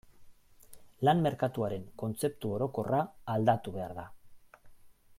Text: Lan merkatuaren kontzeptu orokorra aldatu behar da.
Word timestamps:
Lan 1.07 1.21
merkatuaren 1.25 1.85
kontzeptu 2.03 2.55
orokorra 2.57 3.05
aldatu 3.37 3.79
behar 3.79 3.97
da. 4.03 4.11